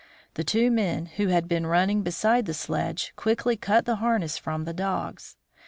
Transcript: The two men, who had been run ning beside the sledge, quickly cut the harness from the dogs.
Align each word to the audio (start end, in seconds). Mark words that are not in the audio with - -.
The 0.33 0.43
two 0.43 0.71
men, 0.71 1.05
who 1.17 1.27
had 1.27 1.47
been 1.47 1.67
run 1.67 1.85
ning 1.87 2.01
beside 2.01 2.47
the 2.47 2.55
sledge, 2.55 3.13
quickly 3.15 3.55
cut 3.55 3.85
the 3.85 3.97
harness 3.97 4.35
from 4.35 4.65
the 4.65 4.73
dogs. 4.73 5.35